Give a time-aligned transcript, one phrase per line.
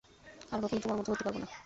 [0.51, 1.47] আর কখনো তোমার মতো হতে পারব না!